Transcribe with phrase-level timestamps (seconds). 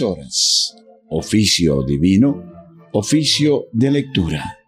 [0.00, 0.76] horas.
[1.08, 2.44] Oficio divino,
[2.92, 4.58] oficio de lectura.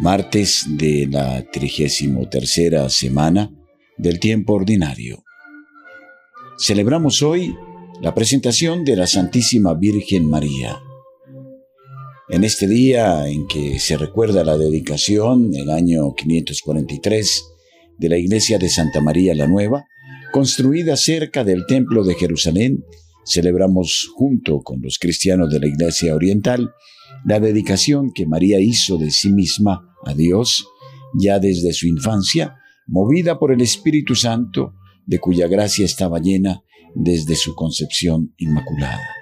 [0.00, 3.50] Martes de la trigésimo tercera semana
[3.96, 5.22] del tiempo ordinario.
[6.58, 7.54] Celebramos hoy
[8.02, 10.80] la presentación de la Santísima Virgen María.
[12.28, 17.44] En este día en que se recuerda la dedicación, el año 543,
[17.98, 19.86] de la iglesia de Santa María la Nueva,
[20.32, 22.84] construida cerca del Templo de Jerusalén,
[23.26, 26.70] celebramos junto con los cristianos de la Iglesia Oriental
[27.24, 30.66] la dedicación que María hizo de sí misma a Dios
[31.18, 34.74] ya desde su infancia, movida por el Espíritu Santo,
[35.06, 36.62] de cuya gracia estaba llena
[36.94, 39.15] desde su concepción inmaculada.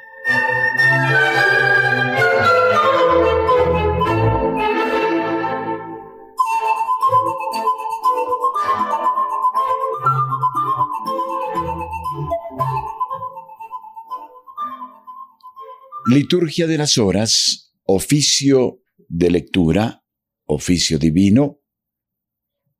[16.06, 20.04] Liturgia de las horas, oficio de lectura,
[20.44, 21.60] oficio divino,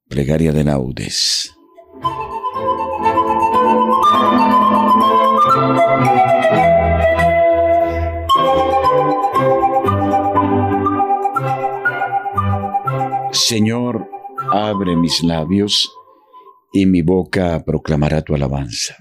[0.08, 1.50] plegaria de laudes.
[13.32, 14.10] Señor,
[14.52, 15.90] abre mis labios
[16.74, 18.96] y mi boca proclamará tu alabanza.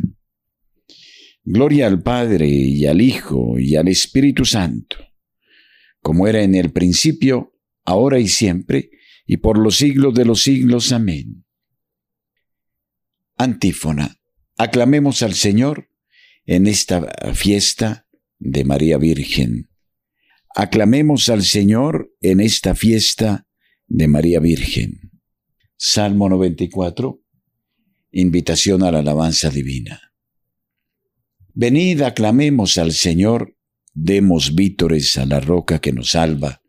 [1.45, 4.97] Gloria al Padre y al Hijo y al Espíritu Santo,
[6.01, 8.91] como era en el principio, ahora y siempre,
[9.25, 10.91] y por los siglos de los siglos.
[10.93, 11.45] Amén.
[13.35, 14.19] Antífona.
[14.57, 15.89] Aclamemos al Señor
[16.45, 18.07] en esta fiesta
[18.39, 19.69] de María Virgen.
[20.55, 23.47] Aclamemos al Señor en esta fiesta
[23.87, 25.11] de María Virgen.
[25.75, 27.21] Salmo 94.
[28.11, 30.12] Invitación a la alabanza divina.
[31.55, 33.55] Venid, aclamemos al Señor,
[33.93, 36.63] demos vítores a la roca que nos salva.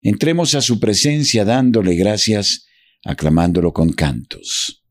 [0.00, 2.66] Entremos a su presencia dándole gracias,
[3.04, 4.82] aclamándolo con cantos.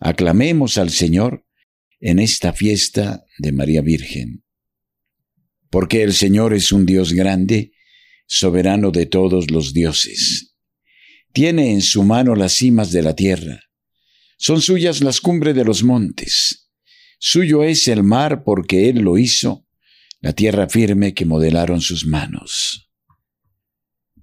[0.00, 1.46] Aclamemos al Señor
[2.00, 4.44] en esta fiesta de María Virgen.
[5.70, 7.72] Porque el Señor es un Dios grande,
[8.26, 10.56] soberano de todos los dioses.
[11.32, 13.60] Tiene en su mano las cimas de la tierra.
[14.36, 16.69] Son suyas las cumbres de los montes.
[17.22, 19.66] Suyo es el mar porque Él lo hizo,
[20.20, 22.90] la tierra firme que modelaron sus manos.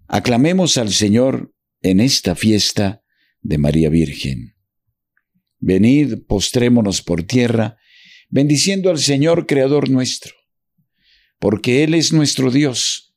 [0.08, 1.54] Aclamemos al Señor
[1.84, 3.04] en esta fiesta
[3.42, 4.56] de María Virgen.
[5.60, 7.78] Venid, postrémonos por tierra,
[8.30, 10.34] bendiciendo al Señor Creador nuestro,
[11.38, 13.16] porque Él es nuestro Dios,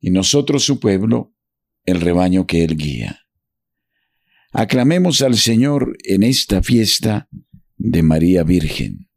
[0.00, 1.36] y nosotros su pueblo,
[1.84, 3.26] el rebaño que Él guía.
[4.50, 7.28] Aclamemos al Señor en esta fiesta
[7.76, 9.09] de María Virgen.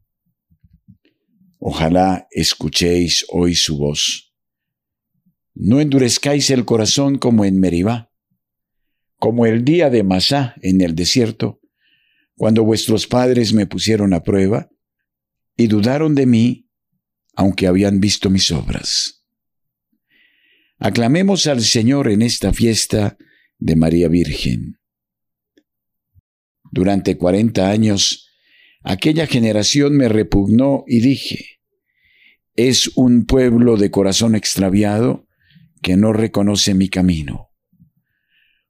[1.66, 4.34] Ojalá escuchéis hoy su voz.
[5.54, 8.12] No endurezcáis el corazón como en Meribá,
[9.18, 11.62] como el día de Masá en el desierto,
[12.36, 14.72] cuando vuestros padres me pusieron a prueba
[15.56, 16.70] y dudaron de mí,
[17.34, 19.24] aunque habían visto mis obras.
[20.80, 23.18] Aclamemos al Señor en esta fiesta
[23.58, 24.82] de María Virgen.
[26.74, 28.28] Durante cuarenta años,
[28.82, 31.53] aquella generación me repugnó y dije,
[32.56, 35.28] es un pueblo de corazón extraviado
[35.82, 37.50] que no reconoce mi camino.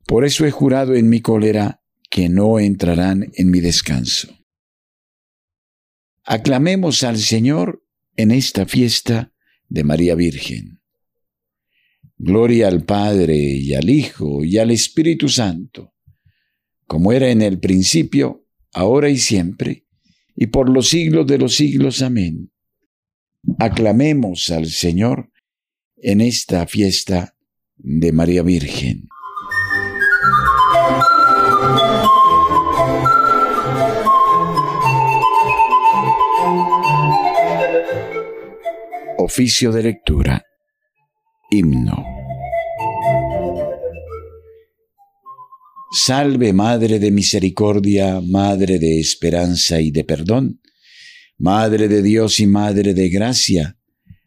[0.05, 4.29] Por eso he jurado en mi cólera que no entrarán en mi descanso.
[6.23, 7.83] Aclamemos al Señor
[8.15, 9.33] en esta fiesta
[9.67, 10.81] de María Virgen.
[12.17, 15.93] Gloria al Padre y al Hijo y al Espíritu Santo,
[16.87, 19.85] como era en el principio, ahora y siempre,
[20.35, 22.01] y por los siglos de los siglos.
[22.01, 22.52] Amén.
[23.59, 25.29] Aclamemos al Señor
[25.97, 27.35] en esta fiesta
[27.75, 29.09] de María Virgen.
[39.17, 40.45] Oficio de lectura.
[41.49, 42.03] Himno.
[45.91, 50.62] Salve Madre de Misericordia, Madre de Esperanza y de Perdón
[51.37, 53.77] Madre de Dios y Madre de Gracia,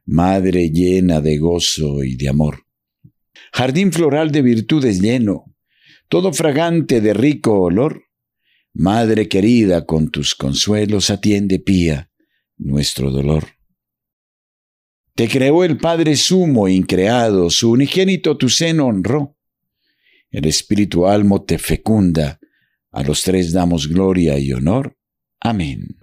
[0.04, 2.64] Madre llena de gozo y de amor.
[3.52, 5.54] Jardín floral de virtudes lleno,
[6.08, 8.04] todo fragante de rico olor,
[8.72, 12.10] Madre querida, con tus consuelos atiende pía
[12.58, 13.46] nuestro dolor.
[15.14, 19.38] Te creó el Padre sumo, increado, su unigénito tu seno honró.
[20.30, 22.38] El Espíritu Almo te fecunda,
[22.92, 24.98] a los tres damos gloria y honor.
[25.40, 25.96] Amén.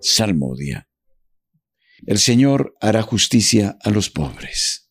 [0.00, 0.88] Salmodia.
[2.06, 4.88] El Señor hará justicia a los pobres.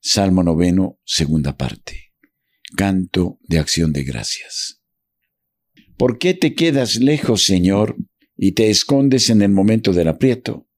[0.00, 2.12] Salmo noveno, segunda parte.
[2.76, 4.82] Canto de acción de gracias.
[5.96, 7.96] ¿Por qué te quedas lejos, Señor,
[8.36, 10.68] y te escondes en el momento del aprieto?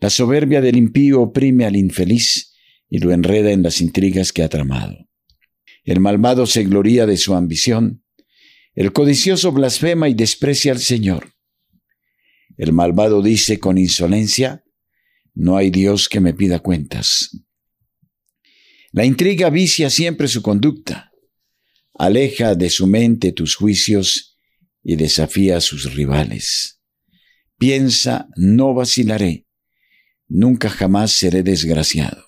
[0.00, 2.47] La soberbia del impío oprime al infeliz,
[2.88, 5.08] y lo enreda en las intrigas que ha tramado.
[5.84, 8.04] El malvado se gloría de su ambición,
[8.74, 11.32] el codicioso blasfema y desprecia al Señor.
[12.56, 14.64] El malvado dice con insolencia,
[15.34, 17.30] no hay Dios que me pida cuentas.
[18.92, 21.10] La intriga vicia siempre su conducta,
[21.94, 24.38] aleja de su mente tus juicios
[24.82, 26.80] y desafía a sus rivales.
[27.58, 29.46] Piensa, no vacilaré,
[30.28, 32.27] nunca jamás seré desgraciado.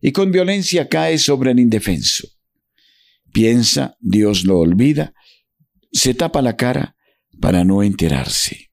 [0.00, 2.28] y con violencia cae sobre el indefenso.
[3.32, 5.14] Piensa, Dios lo olvida,
[5.92, 6.96] se tapa la cara
[7.40, 8.70] para no enterarse.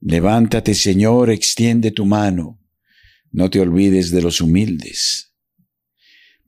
[0.00, 2.60] Levántate, Señor, extiende tu mano,
[3.32, 5.34] no te olvides de los humildes.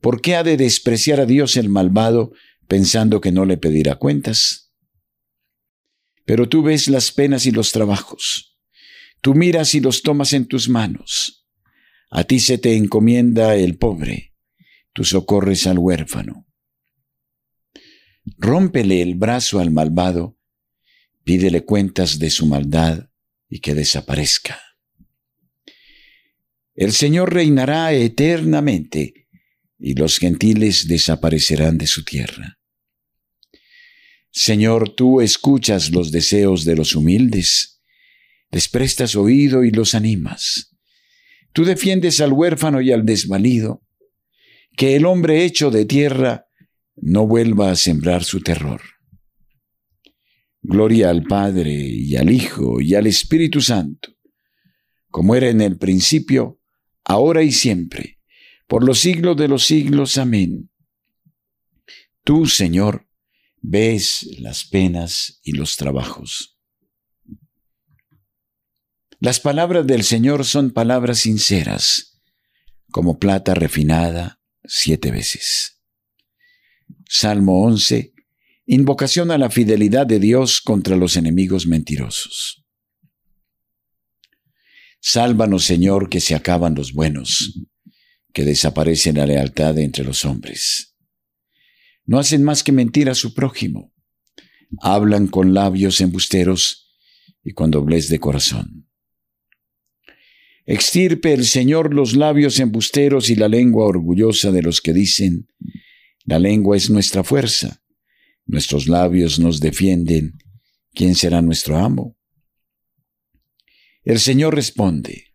[0.01, 2.31] ¿Por qué ha de despreciar a Dios el malvado
[2.67, 4.71] pensando que no le pedirá cuentas?
[6.25, 8.57] Pero tú ves las penas y los trabajos,
[9.21, 11.38] tú miras y los tomas en tus manos.
[12.09, 14.33] A ti se te encomienda el pobre,
[14.93, 16.47] tú socorres al huérfano.
[18.37, 20.37] Rómpele el brazo al malvado,
[21.23, 23.09] pídele cuentas de su maldad
[23.47, 24.59] y que desaparezca.
[26.73, 29.27] El Señor reinará eternamente
[29.77, 32.59] y los gentiles desaparecerán de su tierra.
[34.31, 37.81] Señor, tú escuchas los deseos de los humildes,
[38.51, 40.68] les prestas oído y los animas.
[41.53, 43.81] Tú defiendes al huérfano y al desvalido,
[44.77, 46.47] que el hombre hecho de tierra
[46.95, 48.81] no vuelva a sembrar su terror.
[50.61, 54.15] Gloria al Padre y al Hijo y al Espíritu Santo,
[55.09, 56.59] como era en el principio,
[57.03, 58.19] ahora y siempre,
[58.67, 60.17] por los siglos de los siglos.
[60.17, 60.69] Amén.
[62.23, 63.07] Tú, Señor,
[63.61, 66.58] ves las penas y los trabajos.
[69.21, 72.21] Las palabras del Señor son palabras sinceras,
[72.89, 75.81] como plata refinada siete veces.
[77.09, 78.13] Salmo 11.
[78.67, 82.63] Invocación a la fidelidad de Dios contra los enemigos mentirosos.
[85.01, 87.59] Sálvanos, Señor, que se acaban los buenos,
[88.31, 90.95] que desaparece la lealtad entre los hombres.
[92.05, 93.93] No hacen más que mentir a su prójimo,
[94.81, 96.95] hablan con labios embusteros
[97.43, 98.88] y con doblez de corazón.
[100.71, 105.47] Extirpe el Señor los labios embusteros y la lengua orgullosa de los que dicen,
[106.25, 107.81] la lengua es nuestra fuerza,
[108.45, 110.37] nuestros labios nos defienden,
[110.93, 112.19] ¿quién será nuestro amo?
[114.03, 115.33] El Señor responde,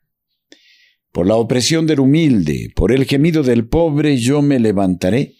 [1.10, 5.34] por la opresión del humilde, por el gemido del pobre, yo me levantaré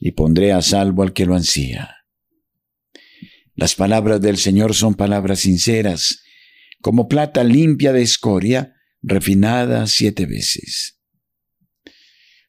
[0.00, 1.98] y pondré a salvo al que lo ansía.
[3.54, 6.20] Las palabras del Señor son palabras sinceras,
[6.80, 11.00] como plata limpia de escoria, refinada siete veces.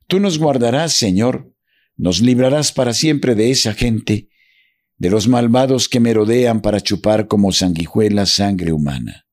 [0.07, 1.53] Tú nos guardarás, Señor,
[1.95, 4.29] nos librarás para siempre de esa gente,
[4.97, 9.25] de los malvados que merodean para chupar como sanguijuela sangre humana.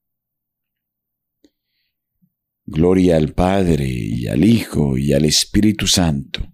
[2.64, 6.52] Gloria al Padre y al Hijo y al Espíritu Santo,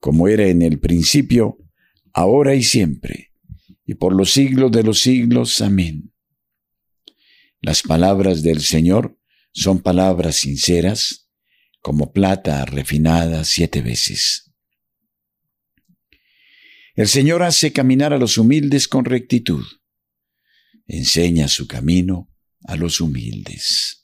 [0.00, 1.58] como era en el principio,
[2.14, 3.32] ahora y siempre,
[3.84, 5.60] y por los siglos de los siglos.
[5.60, 6.12] Amén.
[7.60, 9.17] Las palabras del Señor
[9.52, 11.28] son palabras sinceras,
[11.80, 14.52] como plata refinada siete veces.
[16.94, 19.64] El Señor hace caminar a los humildes con rectitud.
[20.86, 22.28] Enseña su camino
[22.64, 24.02] a los humildes.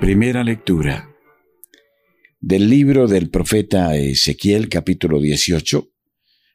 [0.00, 1.13] Primera lectura
[2.46, 5.90] del libro del profeta Ezequiel capítulo 18,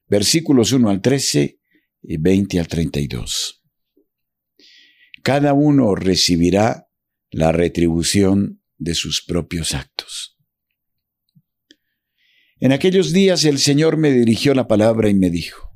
[0.08, 1.60] versículos 1 al 13
[2.04, 3.64] y 20 al 32.
[5.24, 6.88] cada uno recibirá
[7.32, 10.38] la retribución de sus propios actos.
[12.60, 15.76] En aquellos días el Señor me dirigió la palabra y me dijo,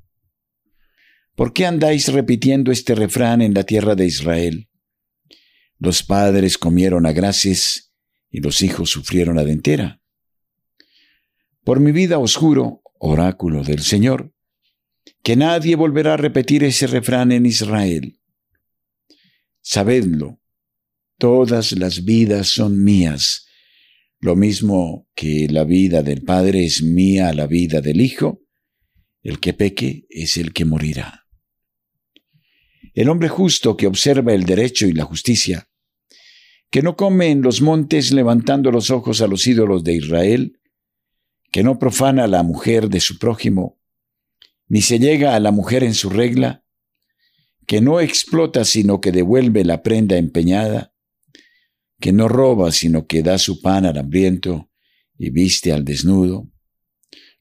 [1.34, 4.70] ¿por qué andáis repitiendo este refrán en la tierra de Israel?
[5.79, 7.96] Los padres comieron a graces
[8.29, 10.01] y los hijos sufrieron a dentera.
[11.63, 14.34] Por mi vida os juro, oráculo del Señor,
[15.24, 18.20] que nadie volverá a repetir ese refrán en Israel.
[19.62, 20.41] Sabedlo,
[21.17, 23.48] todas las vidas son mías,
[24.20, 28.41] lo mismo que la vida del Padre es mía la vida del Hijo,
[29.22, 31.25] el que peque es el que morirá.
[32.93, 35.70] El hombre justo que observa el derecho y la justicia,
[36.70, 40.60] que no come en los montes levantando los ojos a los ídolos de Israel,
[41.53, 43.79] que no profana a la mujer de su prójimo,
[44.67, 46.65] ni se llega a la mujer en su regla,
[47.67, 50.95] que no explota sino que devuelve la prenda empeñada,
[52.00, 54.72] que no roba sino que da su pan al hambriento
[55.15, 56.50] y viste al desnudo,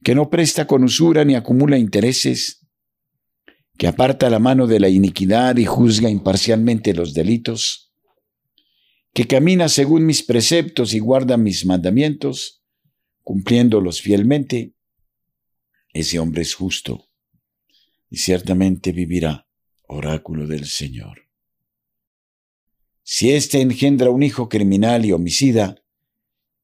[0.03, 2.67] que no presta con usura ni acumula intereses,
[3.79, 7.91] que aparta la mano de la iniquidad y juzga imparcialmente los delitos,
[9.11, 12.62] que camina según mis preceptos y guarda mis mandamientos,
[13.23, 14.73] cumpliéndolos fielmente,
[15.93, 17.09] ese hombre es justo
[18.09, 19.47] y ciertamente vivirá,
[19.87, 21.29] oráculo del Señor.
[23.03, 25.83] Si éste engendra un hijo criminal y homicida,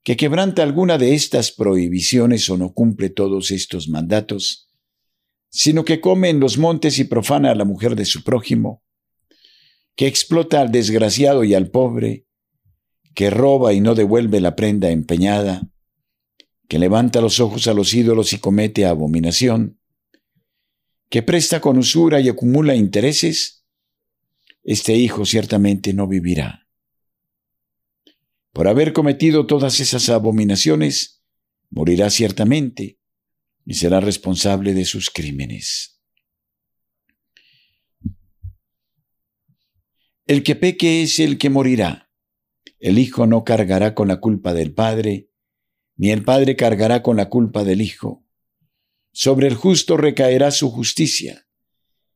[0.03, 4.69] que quebranta alguna de estas prohibiciones o no cumple todos estos mandatos,
[5.49, 8.83] sino que come en los montes y profana a la mujer de su prójimo,
[9.95, 12.25] que explota al desgraciado y al pobre,
[13.13, 15.68] que roba y no devuelve la prenda empeñada,
[16.69, 19.79] que levanta los ojos a los ídolos y comete abominación,
[21.09, 23.65] que presta con usura y acumula intereses,
[24.63, 26.67] este hijo ciertamente no vivirá.
[28.53, 31.23] Por haber cometido todas esas abominaciones,
[31.71, 32.99] morirá ciertamente
[33.65, 35.99] y será responsable de sus crímenes.
[40.27, 42.11] El que peque es el que morirá.
[42.77, 45.28] El hijo no cargará con la culpa del padre,
[45.99, 48.25] ni el padre cargará con la culpa del hijo.
[49.11, 51.45] Sobre el justo recaerá su justicia,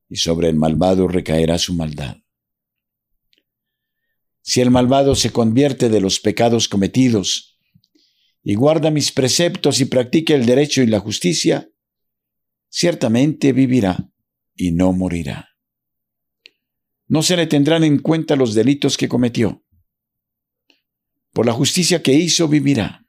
[0.08, 2.16] y sobre el malvado recaerá su maldad.
[4.40, 7.60] Si el malvado se convierte de los pecados cometidos,
[8.42, 11.70] y guarda mis preceptos y practica el derecho y la justicia,
[12.70, 14.10] ciertamente vivirá
[14.54, 15.50] y no morirá.
[17.06, 19.62] No se le tendrán en cuenta los delitos que cometió.
[21.32, 23.03] Por la justicia que hizo vivirá.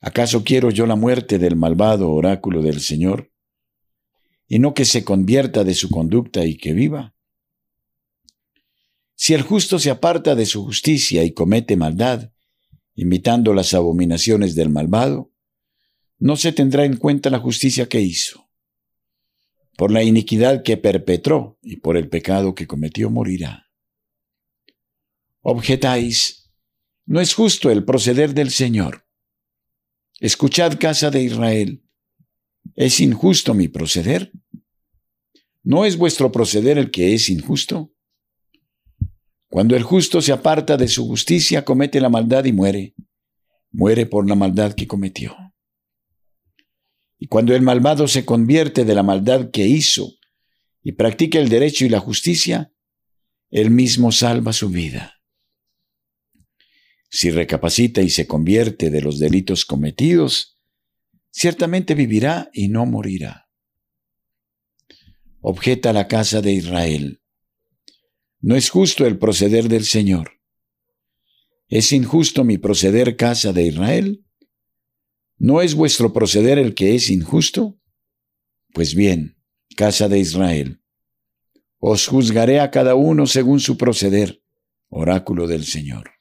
[0.00, 3.32] ¿Acaso quiero yo la muerte del malvado oráculo del Señor?
[4.46, 7.14] Y no que se convierta de su conducta y que viva.
[9.14, 12.30] Si el justo se aparta de su justicia y comete maldad,
[12.94, 15.32] imitando las abominaciones del malvado,
[16.18, 18.48] no se tendrá en cuenta la justicia que hizo.
[19.76, 23.66] Por la iniquidad que perpetró y por el pecado que cometió morirá.
[25.40, 26.50] Objetáis,
[27.04, 29.07] no es justo el proceder del Señor
[30.20, 31.84] Escuchad casa de Israel,
[32.74, 34.32] ¿es injusto mi proceder?
[35.62, 37.92] ¿No es vuestro proceder el que es injusto?
[39.48, 42.96] Cuando el justo se aparta de su justicia, comete la maldad y muere.
[43.70, 45.36] Muere por la maldad que cometió.
[47.16, 50.14] Y cuando el malvado se convierte de la maldad que hizo
[50.82, 52.72] y practica el derecho y la justicia,
[53.50, 55.17] él mismo salva su vida.
[57.08, 60.58] Si recapacita y se convierte de los delitos cometidos,
[61.30, 63.48] ciertamente vivirá y no morirá.
[65.40, 67.22] Objeta la casa de Israel.
[68.40, 70.32] No es justo el proceder del Señor.
[71.68, 74.24] ¿Es injusto mi proceder, casa de Israel?
[75.38, 77.78] ¿No es vuestro proceder el que es injusto?
[78.72, 79.38] Pues bien,
[79.76, 80.82] casa de Israel,
[81.78, 84.42] os juzgaré a cada uno según su proceder,
[84.88, 86.17] oráculo del Señor.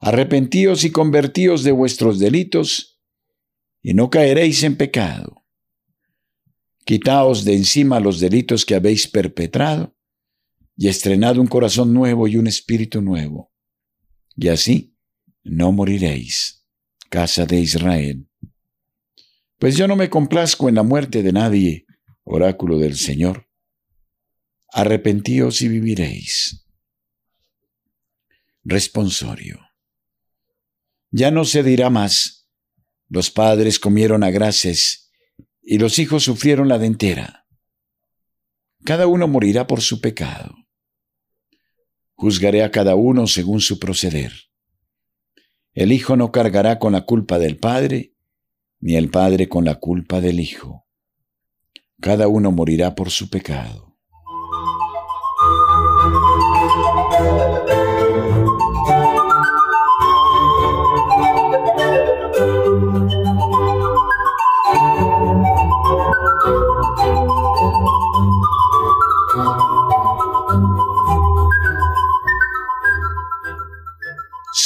[0.00, 3.00] Arrepentíos y convertíos de vuestros delitos,
[3.82, 5.44] y no caeréis en pecado.
[6.84, 9.96] Quitaos de encima los delitos que habéis perpetrado,
[10.76, 13.52] y estrenad un corazón nuevo y un espíritu nuevo.
[14.36, 14.96] Y así
[15.42, 16.64] no moriréis,
[17.10, 18.28] casa de Israel.
[19.58, 21.86] Pues yo no me complazco en la muerte de nadie,
[22.22, 23.48] oráculo del Señor.
[24.72, 26.64] Arrepentíos y viviréis.
[28.62, 29.67] Responsorio.
[31.10, 32.48] Ya no se dirá más.
[33.08, 35.10] Los padres comieron a graces
[35.62, 37.46] y los hijos sufrieron la dentera.
[38.84, 40.54] cada uno morirá por su pecado.
[42.14, 44.32] Juzgaré a cada uno según su proceder.
[45.72, 48.14] El Hijo no cargará con la culpa del Padre,
[48.80, 50.86] ni el Padre con la culpa del Hijo.
[52.00, 53.87] Cada uno morirá por su pecado.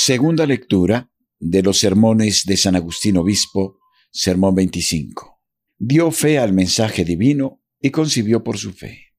[0.05, 3.79] Segunda lectura de los sermones de San Agustín Obispo,
[4.11, 5.41] Sermón 25.
[5.79, 9.13] Dio fe al mensaje divino y concibió por su fe.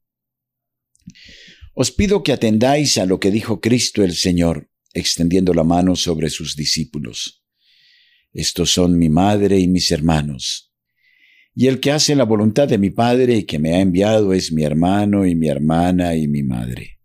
[1.74, 6.30] Os pido que atendáis a lo que dijo Cristo el Señor, extendiendo la mano sobre
[6.30, 7.46] sus discípulos.
[8.34, 10.74] Estos son mi madre y mis hermanos.
[11.56, 14.52] Y el que hace la voluntad de mi Padre y que me ha enviado es
[14.52, 17.00] mi hermano y mi hermana y mi madre.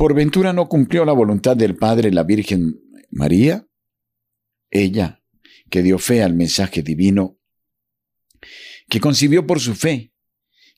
[0.00, 2.80] ¿Por ventura no cumplió la voluntad del Padre la Virgen
[3.10, 3.66] María?
[4.70, 5.22] Ella,
[5.68, 7.38] que dio fe al mensaje divino,
[8.88, 10.14] que concibió por su fe,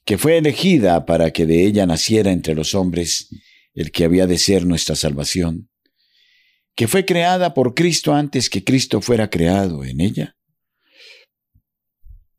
[0.05, 3.29] que fue elegida para que de ella naciera entre los hombres
[3.75, 5.71] el que había de ser nuestra salvación,
[6.75, 10.37] que fue creada por Cristo antes que Cristo fuera creado en ella.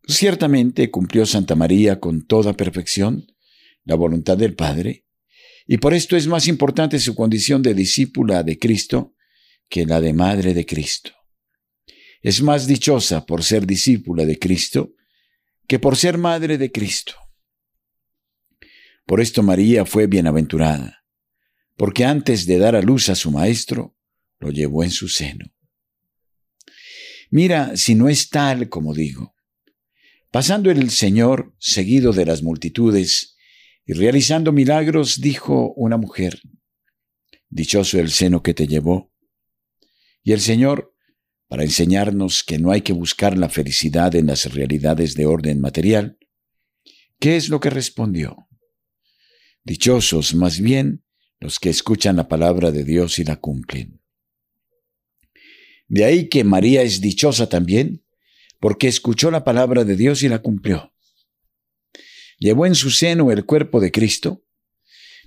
[0.06, 3.26] Ciertamente cumplió Santa María con toda perfección
[3.86, 5.06] la voluntad del Padre,
[5.66, 9.16] y por esto es más importante su condición de discípula de Cristo
[9.70, 11.12] que la de madre de Cristo.
[12.22, 14.94] Es más dichosa por ser discípula de Cristo
[15.68, 17.14] que por ser madre de Cristo.
[19.06, 21.04] Por esto María fue bienaventurada,
[21.76, 23.98] porque antes de dar a luz a su maestro,
[24.40, 25.46] lo llevó en su seno.
[27.30, 29.34] Mira si no es tal como digo.
[30.32, 33.33] Pasando el Señor, seguido de las multitudes,
[33.86, 36.42] y realizando milagros, dijo una mujer,
[37.50, 39.12] Dichoso el seno que te llevó.
[40.24, 40.96] Y el Señor,
[41.48, 46.18] para enseñarnos que no hay que buscar la felicidad en las realidades de orden material,
[47.20, 48.48] ¿qué es lo que respondió?
[49.64, 51.04] Dichosos más bien
[51.40, 54.02] los que escuchan la palabra de Dios y la cumplen.
[55.88, 58.04] De ahí que María es dichosa también,
[58.60, 60.93] porque escuchó la palabra de Dios y la cumplió.
[62.44, 64.44] Llevó en su seno el cuerpo de Cristo,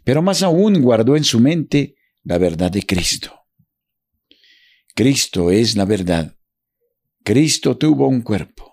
[0.05, 3.33] pero más aún guardó en su mente la verdad de Cristo.
[4.94, 6.37] Cristo es la verdad.
[7.24, 8.70] Cristo tuvo un cuerpo.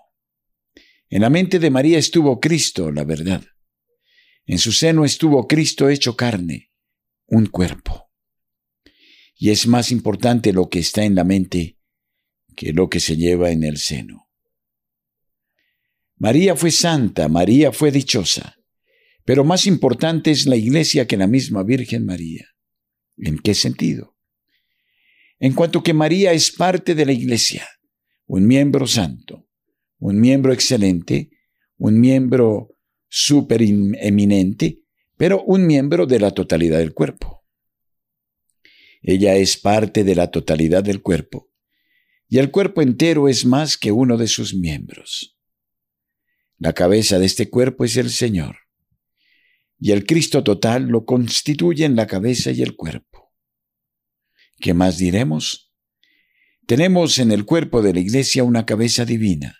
[1.08, 3.42] En la mente de María estuvo Cristo, la verdad.
[4.44, 6.70] En su seno estuvo Cristo hecho carne,
[7.26, 8.10] un cuerpo.
[9.36, 11.78] Y es más importante lo que está en la mente
[12.54, 14.28] que lo que se lleva en el seno.
[16.16, 18.56] María fue santa, María fue dichosa,
[19.24, 22.46] pero más importante es la iglesia que la misma Virgen María.
[23.16, 24.16] ¿En qué sentido?
[25.38, 27.68] En cuanto que María es parte de la iglesia,
[28.26, 29.48] un miembro santo,
[29.98, 31.30] un miembro excelente,
[31.76, 32.76] un miembro
[34.00, 34.82] eminente,
[35.16, 37.44] pero un miembro de la totalidad del cuerpo.
[39.02, 41.50] Ella es parte de la totalidad del cuerpo,
[42.28, 45.33] y el cuerpo entero es más que uno de sus miembros.
[46.58, 48.56] La cabeza de este cuerpo es el Señor,
[49.78, 53.32] y el Cristo total lo constituyen la cabeza y el cuerpo.
[54.58, 55.72] ¿Qué más diremos?
[56.66, 59.58] Tenemos en el cuerpo de la Iglesia una cabeza divina.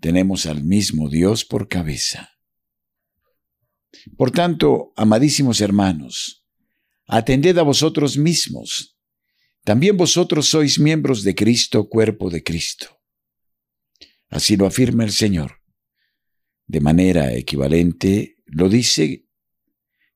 [0.00, 2.30] Tenemos al mismo Dios por cabeza.
[4.16, 6.44] Por tanto, amadísimos hermanos,
[7.06, 8.98] atended a vosotros mismos.
[9.64, 13.00] También vosotros sois miembros de Cristo, cuerpo de Cristo.
[14.28, 15.55] Así lo afirma el Señor.
[16.66, 19.26] De manera equivalente, lo dice,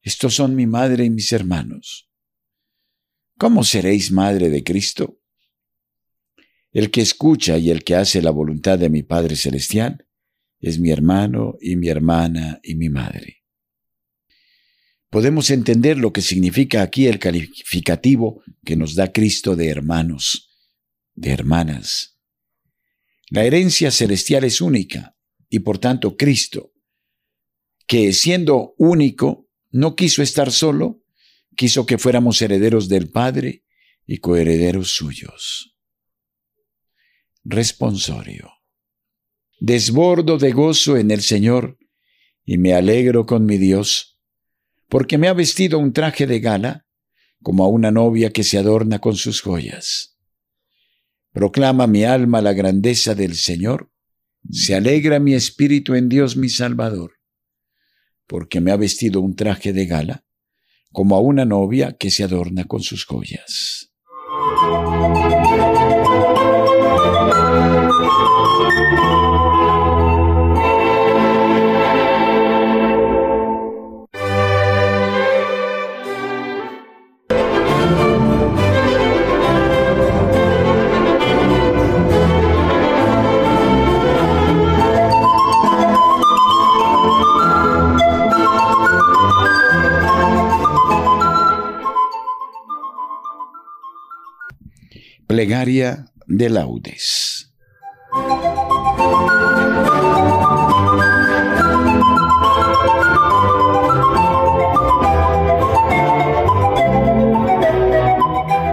[0.03, 2.11] estos son mi madre y mis hermanos.
[3.39, 5.21] ¿Cómo seréis madre de Cristo?
[6.73, 10.07] El que escucha y el que hace la voluntad de mi Padre Celestial
[10.61, 13.41] es mi hermano y mi hermana y mi madre
[15.11, 20.49] podemos entender lo que significa aquí el calificativo que nos da Cristo de hermanos,
[21.15, 22.19] de hermanas.
[23.29, 25.17] La herencia celestial es única
[25.51, 26.73] y por tanto Cristo,
[27.87, 31.03] que siendo único, no quiso estar solo,
[31.57, 33.65] quiso que fuéramos herederos del Padre
[34.07, 35.77] y coherederos suyos.
[37.45, 38.53] Responsorio.
[39.59, 41.79] Desbordo de gozo en el Señor
[42.45, 44.11] y me alegro con mi Dios
[44.89, 46.87] porque me ha vestido un traje de gala,
[47.43, 50.19] como a una novia que se adorna con sus joyas.
[51.33, 53.90] Proclama mi alma la grandeza del Señor,
[54.49, 57.13] se alegra mi espíritu en Dios mi Salvador,
[58.27, 60.25] porque me ha vestido un traje de gala,
[60.93, 63.91] como a una novia que se adorna con sus joyas.
[95.31, 97.53] Plegaria de laudes.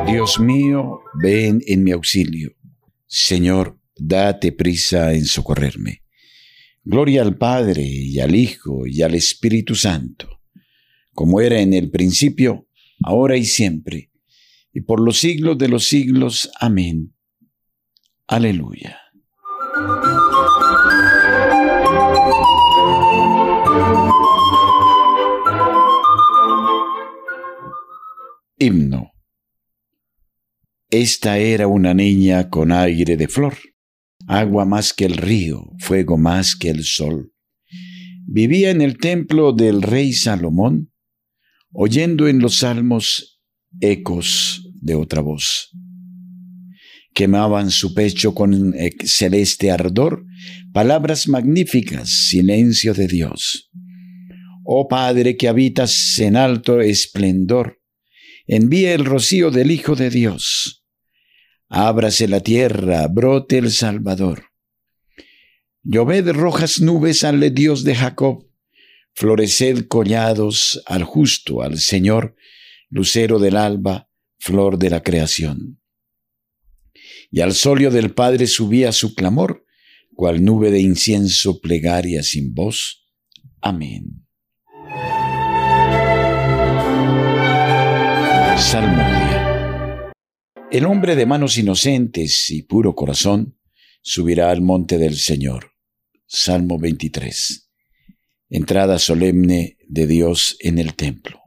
[0.08, 2.56] Dios mío, ven en mi auxilio.
[3.06, 6.02] Señor, date prisa en socorrerme.
[6.84, 10.41] Gloria al Padre y al Hijo y al Espíritu Santo,
[11.13, 12.67] como era en el principio,
[13.04, 14.07] ahora y siempre
[14.78, 16.52] y por los siglos de los siglos.
[16.60, 17.16] Amén.
[18.28, 19.00] Aleluya.
[28.60, 29.13] Himno.
[30.92, 33.56] Esta era una niña con aire de flor,
[34.28, 37.34] agua más que el río, fuego más que el sol.
[38.28, 40.92] Vivía en el templo del rey Salomón,
[41.72, 43.42] oyendo en los salmos
[43.82, 45.69] ecos de otra voz.
[47.13, 48.73] Quemaban su pecho con
[49.04, 50.26] celeste ardor
[50.73, 53.69] palabras magníficas, silencio de Dios.
[54.63, 57.80] Oh Padre que habitas en alto esplendor,
[58.47, 60.86] envía el rocío del Hijo de Dios.
[61.69, 64.45] Ábrase la tierra, brote el Salvador.
[65.84, 68.47] Lloved rojas nubes al Dios de Jacob,
[69.13, 72.36] floreced collados al justo, al Señor,
[72.89, 74.07] lucero del alba,
[74.38, 75.80] flor de la creación.
[77.32, 79.65] Y al solio del Padre subía su clamor,
[80.15, 83.06] cual nube de incienso plegaria sin voz.
[83.62, 84.26] Amén.
[88.58, 90.12] Salmodia.
[90.71, 93.58] El hombre de manos inocentes y puro corazón
[94.02, 95.71] subirá al monte del Señor.
[96.26, 97.69] Salmo 23.
[98.50, 101.46] Entrada solemne de Dios en el templo.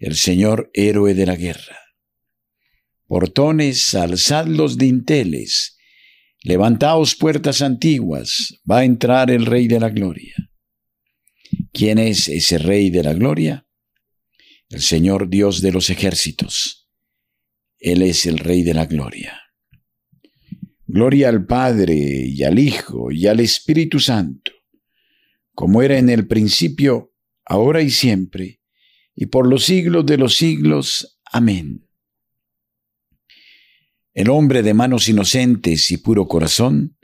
[0.00, 1.78] el Señor héroe de la guerra.
[3.06, 5.76] Portones, alzad los dinteles,
[6.42, 10.34] levantaos puertas antiguas, va a entrar el Rey de la Gloria.
[11.72, 13.66] ¿Quién es ese Rey de la Gloria?
[14.70, 16.88] El Señor Dios de los ejércitos.
[17.78, 19.38] Él es el Rey de la Gloria.
[20.86, 24.52] Gloria al Padre y al Hijo y al Espíritu Santo,
[25.54, 27.12] como era en el principio,
[27.44, 28.59] ahora y siempre,
[29.14, 31.20] y por los siglos de los siglos.
[31.24, 31.86] Amén.
[34.12, 36.98] El hombre de manos inocentes y puro corazón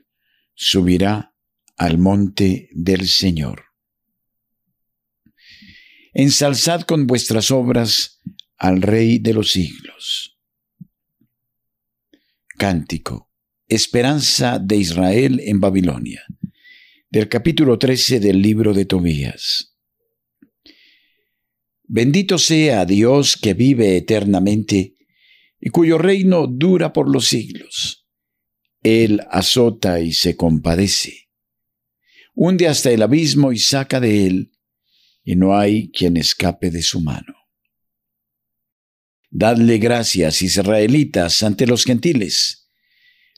[0.55, 1.35] subirá
[1.77, 3.65] al monte del Señor.
[6.13, 8.23] Ensalzad con vuestras obras
[8.57, 10.39] al Rey de los siglos.
[12.57, 13.31] Cántico.
[13.69, 16.25] Esperanza de Israel en Babilonia.
[17.11, 19.76] Del capítulo 13 del libro de Tobías.
[21.89, 24.95] Bendito sea Dios que vive eternamente
[25.61, 28.07] y cuyo reino dura por los siglos.
[28.83, 31.29] Él azota y se compadece.
[32.35, 34.53] Hunde hasta el abismo y saca de él,
[35.25, 37.35] y no hay quien escape de su mano.
[39.31, 42.69] Dadle gracias, israelitas, ante los gentiles,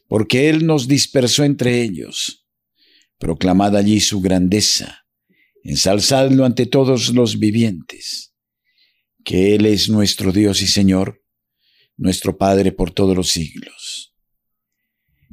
[0.06, 2.46] porque Él nos dispersó entre ellos.
[3.18, 5.06] Proclamad allí su grandeza,
[5.62, 8.28] ensalzadlo ante todos los vivientes
[9.29, 11.23] que Él es nuestro Dios y Señor,
[11.99, 14.14] nuestro Padre por todos los siglos.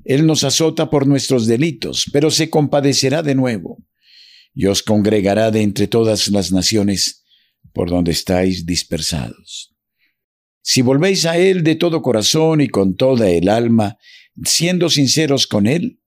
[0.03, 3.81] Él nos azota por nuestros delitos, pero se compadecerá de nuevo,
[4.53, 7.23] y os congregará de entre todas las naciones
[7.71, 9.73] por donde estáis dispersados.
[10.61, 13.97] Si volvéis a Él de todo corazón y con toda el alma,
[14.43, 16.01] siendo sinceros con Él,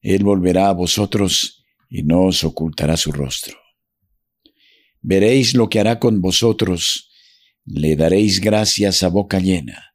[0.00, 3.58] Él volverá a vosotros y no os ocultará su rostro.
[5.02, 7.10] Veréis lo que hará con vosotros,
[7.64, 9.94] le daréis gracias a boca llena,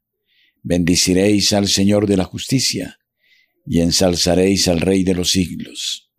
[0.63, 2.97] bendiciréis al Señor de la justicia,
[3.67, 6.11] y ensalzaréis al Rey de los siglos.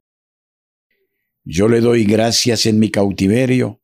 [1.45, 3.81] Yo le doy gracias en mi cautiverio,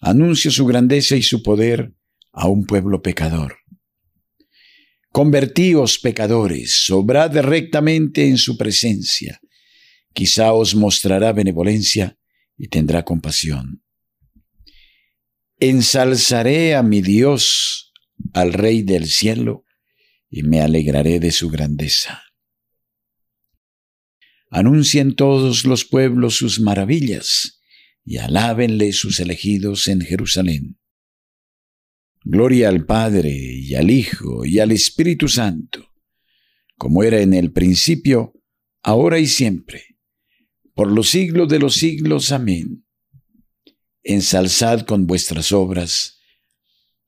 [0.00, 1.94] anuncio su grandeza y su poder
[2.32, 3.56] a un pueblo pecador.
[5.10, 9.40] Convertíos pecadores, sobrad rectamente en su presencia.
[10.12, 12.18] Quizá os mostrará benevolencia
[12.58, 13.82] y tendrá compasión.
[15.60, 17.92] Ensalzaré a mi Dios,
[18.32, 19.64] al Rey del cielo,
[20.30, 22.22] y me alegraré de su grandeza.
[24.50, 27.60] Anuncien todos los pueblos sus maravillas,
[28.04, 30.78] y alábenle sus elegidos en Jerusalén.
[32.22, 35.92] Gloria al Padre y al Hijo y al Espíritu Santo,
[36.76, 38.32] como era en el principio,
[38.82, 39.98] ahora y siempre,
[40.74, 42.30] por los siglos de los siglos.
[42.30, 42.84] Amén.
[44.02, 46.20] Ensalzad con vuestras obras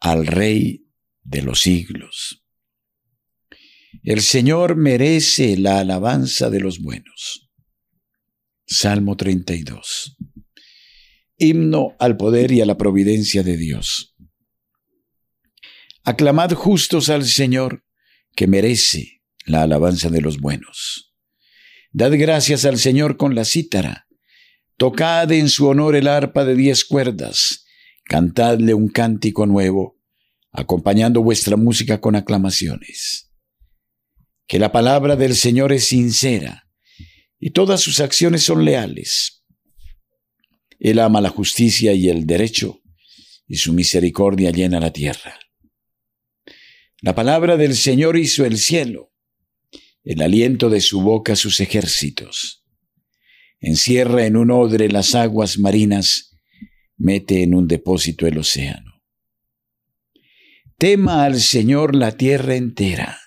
[0.00, 0.86] al Rey
[1.22, 2.44] de los siglos.
[4.02, 7.50] El Señor merece la alabanza de los buenos.
[8.66, 10.16] Salmo 32.
[11.36, 14.16] Himno al poder y a la providencia de Dios.
[16.04, 17.84] Aclamad justos al Señor,
[18.34, 21.14] que merece la alabanza de los buenos.
[21.92, 24.06] Dad gracias al Señor con la cítara.
[24.80, 27.66] Tocad en su honor el arpa de diez cuerdas.
[28.02, 30.00] Cantadle un cántico nuevo,
[30.52, 33.30] acompañando vuestra música con aclamaciones.
[34.46, 36.66] Que la palabra del Señor es sincera
[37.38, 39.44] y todas sus acciones son leales.
[40.78, 42.80] Él ama la justicia y el derecho,
[43.46, 45.38] y su misericordia llena la tierra.
[47.02, 49.12] La palabra del Señor hizo el cielo,
[50.04, 52.59] el aliento de su boca sus ejércitos.
[53.60, 56.34] Encierra en un odre las aguas marinas,
[56.96, 59.02] mete en un depósito el océano.
[60.78, 63.18] Tema al Señor la tierra entera,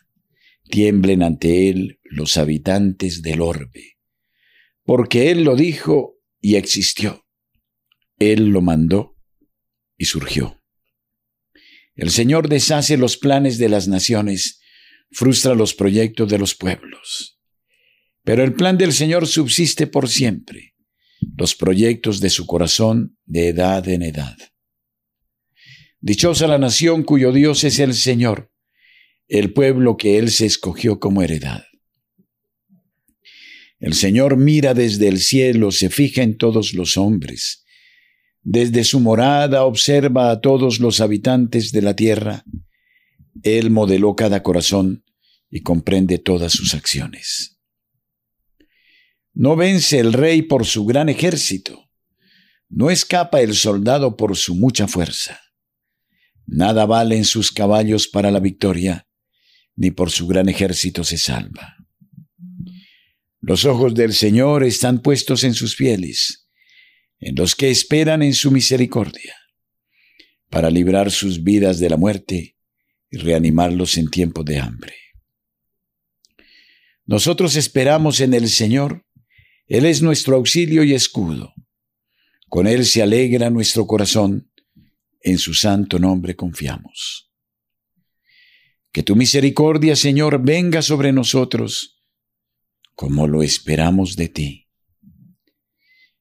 [0.69, 3.99] tiemblen ante Él los habitantes del orbe,
[4.83, 7.27] porque Él lo dijo y existió,
[8.17, 9.15] Él lo mandó
[9.97, 10.59] y surgió.
[11.93, 14.61] El Señor deshace los planes de las naciones,
[15.11, 17.39] frustra los proyectos de los pueblos.
[18.23, 20.75] Pero el plan del Señor subsiste por siempre,
[21.35, 24.37] los proyectos de su corazón de edad en edad.
[25.99, 28.51] Dichosa la nación cuyo Dios es el Señor,
[29.27, 31.63] el pueblo que Él se escogió como heredad.
[33.79, 37.63] El Señor mira desde el cielo, se fija en todos los hombres,
[38.41, 42.43] desde su morada observa a todos los habitantes de la tierra.
[43.41, 45.05] Él modeló cada corazón
[45.49, 47.52] y comprende todas sus acciones.
[49.33, 51.89] No vence el rey por su gran ejército.
[52.69, 55.39] No escapa el soldado por su mucha fuerza.
[56.45, 59.07] Nada valen sus caballos para la victoria,
[59.75, 61.77] ni por su gran ejército se salva.
[63.39, 66.43] Los ojos del Señor están puestos en sus fieles
[67.23, 69.35] en los que esperan en su misericordia,
[70.49, 72.57] para librar sus vidas de la muerte
[73.09, 74.95] y reanimarlos en tiempo de hambre.
[77.05, 79.05] Nosotros esperamos en el Señor,
[79.67, 81.53] Él es nuestro auxilio y escudo.
[82.49, 84.51] Con Él se alegra nuestro corazón,
[85.21, 87.31] en su santo nombre confiamos.
[88.91, 92.03] Que tu misericordia, Señor, venga sobre nosotros,
[92.93, 94.69] como lo esperamos de ti.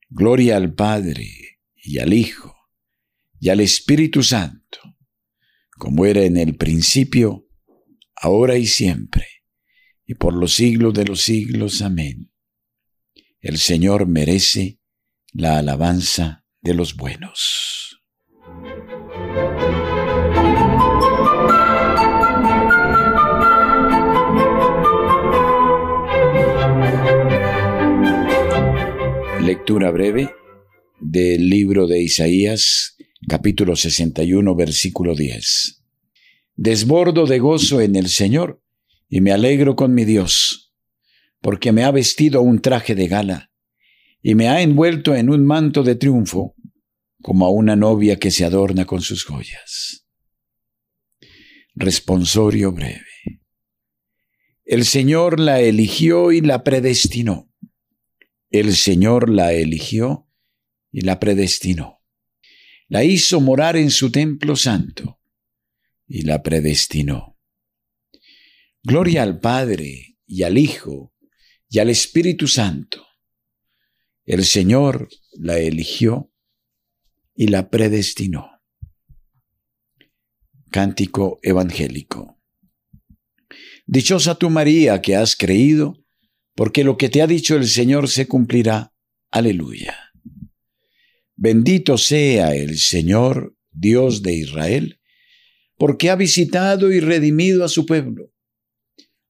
[0.08, 2.54] Gloria al Padre y al Hijo
[3.40, 4.78] y al Espíritu Santo,
[5.76, 7.48] como era en el principio,
[8.14, 9.26] ahora y siempre,
[10.06, 11.82] y por los siglos de los siglos.
[11.82, 12.31] Amén.
[13.42, 14.78] El Señor merece
[15.32, 18.00] la alabanza de los buenos.
[29.40, 30.30] Lectura breve
[31.00, 32.96] del libro de Isaías,
[33.28, 35.82] capítulo 61, versículo 10.
[36.54, 38.62] Desbordo de gozo en el Señor
[39.08, 40.61] y me alegro con mi Dios,
[41.42, 43.50] porque me ha vestido un traje de gala
[44.22, 46.54] y me ha envuelto en un manto de triunfo,
[47.20, 50.06] como a una novia que se adorna con sus joyas.
[51.74, 53.42] Responsorio breve.
[54.64, 57.50] El Señor la eligió y la predestinó.
[58.50, 60.28] El Señor la eligió
[60.92, 62.00] y la predestinó.
[62.88, 65.18] La hizo morar en su templo santo
[66.06, 67.38] y la predestinó.
[68.84, 71.11] Gloria al Padre y al Hijo
[71.72, 73.02] y al Espíritu Santo.
[74.26, 76.30] El Señor la eligió
[77.34, 78.60] y la predestinó.
[80.70, 82.38] Cántico Evangélico.
[83.86, 86.04] Dichosa tú María que has creído,
[86.54, 88.92] porque lo que te ha dicho el Señor se cumplirá.
[89.30, 89.96] Aleluya.
[91.36, 95.00] Bendito sea el Señor, Dios de Israel,
[95.78, 98.30] porque ha visitado y redimido a su pueblo,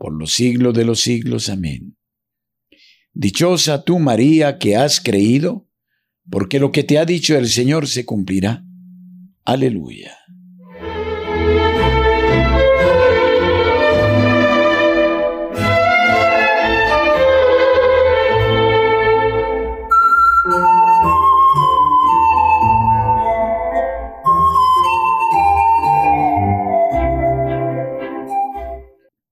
[0.00, 1.50] por los siglos de los siglos.
[1.50, 1.98] Amén.
[3.12, 5.68] Dichosa tú, María, que has creído,
[6.30, 8.64] porque lo que te ha dicho el Señor se cumplirá.
[9.44, 10.19] Aleluya.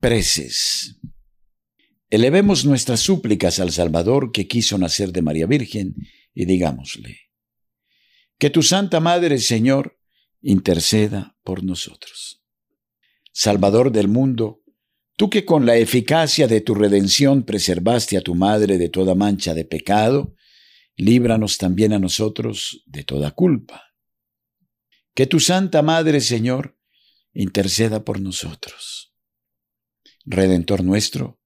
[0.09, 0.97] Preces.
[2.09, 5.97] Elevemos nuestras súplicas al Salvador que quiso nacer de María Virgen
[6.33, 7.29] y digámosle,
[8.38, 10.01] que tu Santa Madre, Señor,
[10.40, 12.42] interceda por nosotros.
[13.33, 14.62] Salvador del mundo,
[15.14, 19.53] tú que con la eficacia de tu redención preservaste a tu Madre de toda mancha
[19.53, 20.35] de pecado,
[20.97, 23.92] líbranos también a nosotros de toda culpa.
[25.12, 26.79] Que tu Santa Madre, Señor,
[27.35, 29.08] interceda por nosotros.
[30.31, 31.41] Redentor nuestro,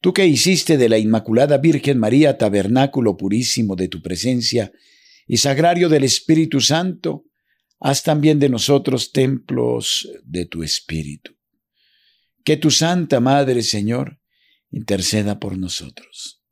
[0.00, 4.72] tú que hiciste de la Inmaculada Virgen María tabernáculo purísimo de tu presencia
[5.26, 7.26] y sagrario del Espíritu Santo,
[7.80, 11.36] haz también de nosotros templos de tu Espíritu.
[12.44, 14.18] Que tu Santa Madre, Señor,
[14.70, 16.42] interceda por nosotros.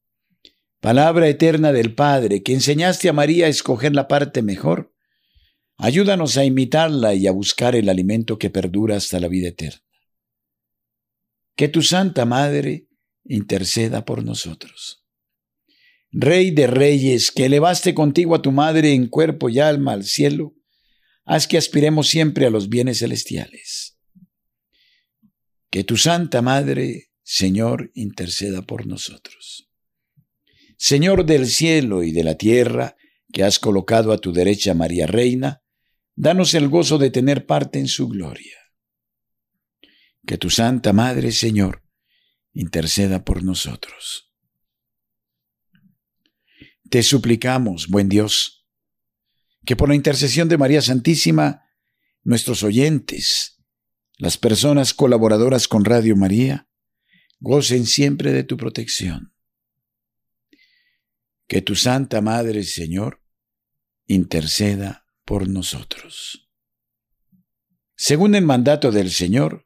[0.80, 4.92] Palabra eterna del Padre, que enseñaste a María a escoger la parte mejor,
[5.78, 9.85] ayúdanos a imitarla y a buscar el alimento que perdura hasta la vida eterna
[11.56, 12.86] que tu Santa Madre
[13.24, 15.04] interceda por nosotros.
[16.12, 20.54] Rey de reyes, que elevaste contigo a tu Madre en cuerpo y alma al cielo,
[21.24, 23.98] haz que aspiremos siempre a los bienes celestiales.
[25.70, 29.68] Que tu Santa Madre, Señor, interceda por nosotros.
[30.76, 32.96] Señor del cielo y de la tierra,
[33.32, 35.62] que has colocado a tu derecha María Reina,
[36.14, 38.55] danos el gozo de tener parte en su gloria
[40.26, 41.82] que tu Santa Madre, Señor,
[42.52, 44.32] interceda por nosotros.
[46.90, 48.66] Te suplicamos, buen Dios,
[49.64, 51.64] que por la intercesión de María Santísima,
[52.22, 53.62] nuestros oyentes,
[54.18, 56.68] las personas colaboradoras con Radio María,
[57.38, 59.32] gocen siempre de tu protección.
[61.46, 63.22] Que tu Santa Madre, Señor,
[64.06, 66.48] interceda por nosotros.
[67.94, 69.65] Según el mandato del Señor,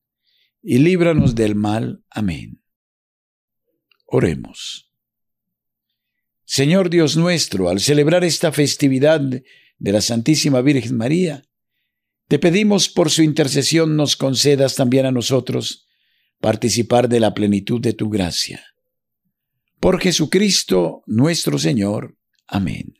[0.61, 2.03] y líbranos del mal.
[2.09, 2.61] Amén.
[4.05, 4.91] Oremos.
[6.45, 11.43] Señor Dios nuestro, al celebrar esta festividad de la Santísima Virgen María,
[12.27, 15.87] te pedimos por su intercesión nos concedas también a nosotros
[16.39, 18.65] participar de la plenitud de tu gracia.
[19.79, 22.17] Por Jesucristo nuestro Señor.
[22.47, 22.99] Amén.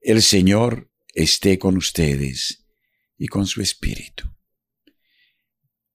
[0.00, 2.64] El Señor esté con ustedes
[3.18, 4.30] y con su Espíritu.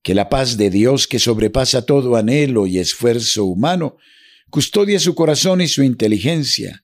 [0.04, 3.98] Que la paz de Dios, que sobrepasa todo anhelo y esfuerzo humano,
[4.50, 6.84] custodie su corazón y su inteligencia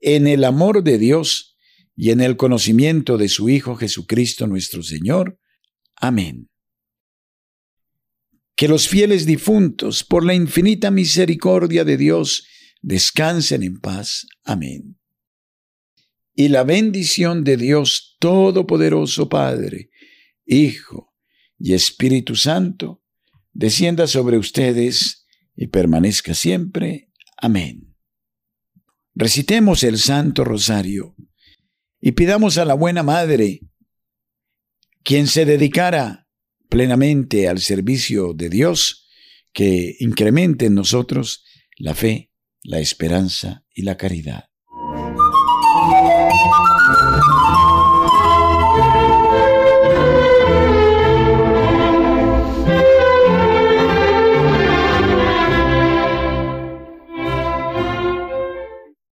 [0.00, 1.58] en el amor de Dios
[1.96, 5.38] y en el conocimiento de su Hijo Jesucristo nuestro Señor.
[5.96, 6.48] Amén.
[8.56, 12.46] Que los fieles difuntos, por la infinita misericordia de Dios,
[12.82, 14.26] descansen en paz.
[14.44, 14.96] Amén.
[16.34, 19.90] Y la bendición de Dios Todopoderoso Padre,
[20.46, 21.09] Hijo
[21.60, 23.02] y Espíritu Santo,
[23.52, 27.10] descienda sobre ustedes y permanezca siempre.
[27.36, 27.94] Amén.
[29.14, 31.14] Recitemos el Santo Rosario
[32.00, 33.60] y pidamos a la buena Madre,
[35.02, 36.26] quien se dedicara
[36.70, 39.08] plenamente al servicio de Dios,
[39.52, 41.44] que incremente en nosotros
[41.76, 42.32] la fe,
[42.62, 44.49] la esperanza y la caridad.